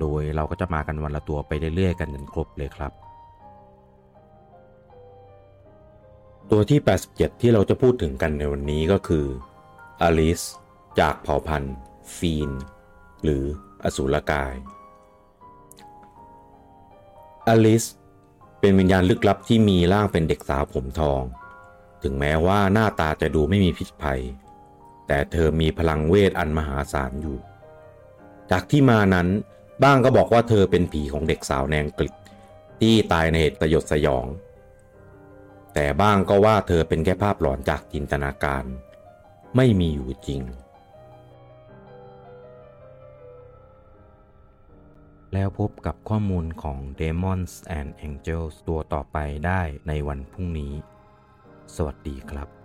[0.00, 2.92] โดยเราก็จะมากันวันละตัวไปเรื่อยๆ กันจนครบเลยครับ
[6.50, 6.80] ตัวที่
[7.10, 9.26] 87 ที่เราจะพูดถึงกันในวันนี้ก็คือ
[10.02, 10.40] อลิส
[11.00, 11.76] จากเผ่าพันธุ์
[12.16, 12.50] ฟีน
[13.24, 13.44] หรือ
[13.84, 14.54] อสูรกาย
[17.48, 17.84] อลิส
[18.60, 21.22] เป็นวิญญาณลึกลับที่มีร่างเป็นเด็กสาวผมทอง
[22.02, 24.22] ถึงแม้ว่าหน้าตาจะดูไม่มีพิษภัย
[25.06, 27.38] แต่เธอมีพลังเวทอันมหาศาลอยู่
[28.50, 29.28] จากที่มานั้น
[29.82, 32.14] บ้างก็บอกว่าเธอเป็นผีของเด็กสาวแนงกฤษ
[32.80, 34.26] ที่ตายในเหตุสยดสยอง
[35.74, 38.64] แต่บ้างก็ว่าเธอเป็นแค่ภาพหลอนจากจินตนาการ
[39.56, 40.42] ไม่มีอยู่จริง
[45.32, 50.72] แล้วพบกับข้อมูลของ Demons and Angels ตัวต่อไปได้ในวันพรุ่งนี้
[51.74, 52.57] สวัสดีครับ